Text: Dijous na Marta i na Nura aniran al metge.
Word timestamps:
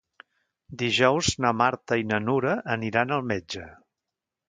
Dijous 0.83 1.29
na 1.45 1.53
Marta 1.59 2.01
i 2.05 2.09
na 2.15 2.21
Nura 2.25 2.57
aniran 2.79 3.17
al 3.19 3.27
metge. 3.35 3.71